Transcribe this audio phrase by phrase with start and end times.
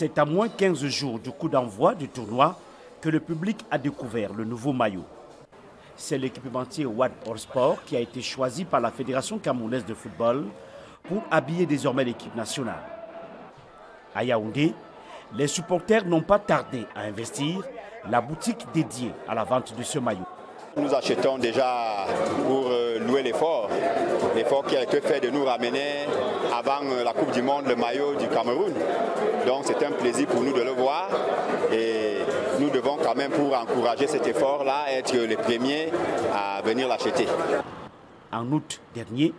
[0.00, 2.56] C'est à moins 15 jours du coup d'envoi du tournoi
[3.00, 5.02] que le public a découvert le nouveau maillot.
[5.96, 10.44] C'est l'équipementier One All Sport qui a été choisi par la Fédération camerounaise de football
[11.02, 12.80] pour habiller désormais l'équipe nationale.
[14.14, 14.72] À Yaoundé,
[15.34, 17.64] les supporters n'ont pas tardé à investir
[18.08, 20.28] la boutique dédiée à la vente de ce maillot.
[20.76, 22.06] Nous achetons déjà
[22.46, 23.68] pour euh, louer l'effort,
[24.34, 26.06] l'effort qui a été fait de nous ramener
[26.56, 28.72] avant euh, la Coupe du Monde le maillot du Cameroun.
[29.46, 31.08] Donc c'est un plaisir pour nous de le voir
[31.72, 32.18] et
[32.60, 35.90] nous devons quand même pour encourager cet effort-là être les premiers
[36.34, 37.26] à venir l'acheter.
[38.32, 39.32] En août dernier,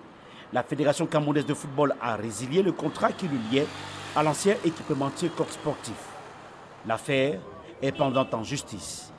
[0.51, 3.67] la Fédération camerounaise de football a résilié le contrat qui le liait
[4.15, 5.93] à l'ancien équipementier corps sportif.
[6.87, 7.39] L'affaire
[7.81, 9.11] est pendante en justice.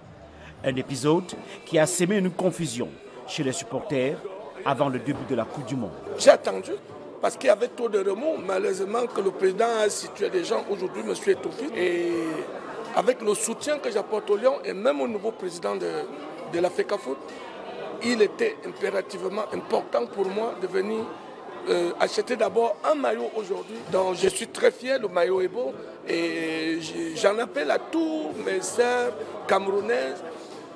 [0.65, 1.33] Un épisode
[1.65, 2.89] qui a sémé une confusion
[3.27, 4.17] chez les supporters
[4.65, 5.91] avant le début de la Coupe du Monde.
[6.19, 6.73] J'ai attendu
[7.21, 8.37] parce qu'il y avait trop de remous.
[8.47, 11.15] Malheureusement, que le président a situé des gens aujourd'hui, M.
[11.27, 11.67] Etoufi.
[11.77, 12.13] Et
[12.97, 15.91] avec le soutien que j'apporte au Lyon et même au nouveau président de,
[16.53, 17.17] de la FECAFOOT,
[18.03, 21.01] il était impérativement important pour moi de venir
[21.69, 23.77] euh, acheter d'abord un maillot aujourd'hui.
[23.93, 25.73] Donc je suis très fier, le maillot est beau
[26.09, 26.79] et
[27.17, 29.13] j'en appelle à tous mes sœurs
[29.47, 30.23] camerounaises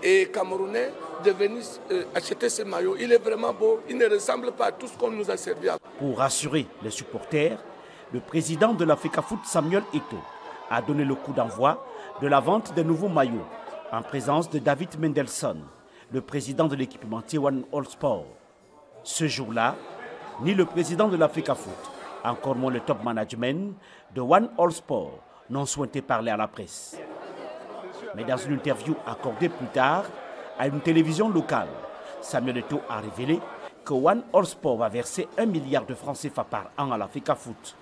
[0.04, 0.92] et camerounais
[1.24, 2.94] de venir euh, acheter ce maillot.
[3.00, 5.68] Il est vraiment beau, il ne ressemble pas à tout ce qu'on nous a servi.
[5.98, 7.58] Pour rassurer les supporters,
[8.12, 10.18] le président de la FECAFOOT, Samuel Eto,
[10.70, 11.86] a donné le coup d'envoi
[12.20, 13.46] de la vente des nouveaux maillots
[13.90, 15.62] en présence de David Mendelssohn,
[16.12, 18.26] le président de l'équipementier One All Sport.
[19.02, 19.74] Ce jour-là,
[20.42, 21.72] ni le président de l'Africa Foot,
[22.22, 23.74] encore moins le top management
[24.14, 26.96] de One All Sport n'ont souhaité parler à la presse.
[28.16, 30.04] Mais dans une interview accordée plus tard
[30.58, 31.68] à une télévision locale,
[32.20, 33.40] Samuel Eto'o a révélé
[33.84, 37.34] que One All Sport va verser un milliard de francs CFA par an à l'Africa
[37.34, 37.76] Foot.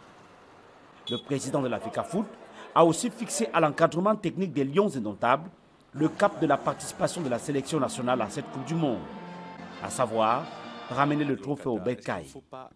[1.10, 2.26] Le président de l'Africa Foot
[2.74, 5.48] a aussi fixé à l'encadrement technique des Lions indomptables
[5.94, 9.00] le cap de la participation de la sélection nationale à cette Coupe du Monde,
[9.82, 10.44] à savoir
[10.90, 12.24] ramener le trophée au Betkai.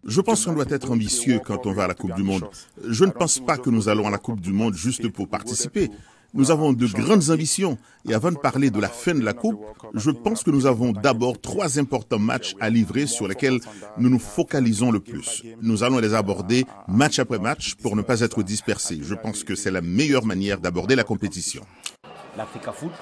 [0.04, 2.48] Je pense qu'on doit être ambitieux quand on va à la Coupe du Monde.
[2.86, 5.90] Je ne pense pas que nous allons à la Coupe du Monde juste pour participer.
[6.34, 7.78] Nous avons de grandes ambitions
[8.08, 9.60] et avant de parler de la fin de la Coupe,
[9.94, 13.58] je pense que nous avons d'abord trois importants matchs à livrer sur lesquels
[13.98, 15.42] nous nous focalisons le plus.
[15.62, 19.00] Nous allons les aborder match après match pour ne pas être dispersés.
[19.02, 21.62] Je pense que c'est la meilleure manière d'aborder la compétition.
[22.36, 22.92] L'Africa Foot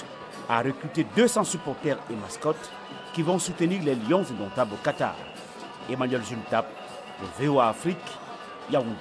[0.48, 2.70] a recruté 200 supporters et mascottes
[3.14, 5.16] qui vont soutenir les Lions indomptables au Qatar.
[5.90, 6.66] Emmanuel Juntap,
[7.20, 7.96] le VOA Afrique,
[8.70, 8.94] Yaoundé.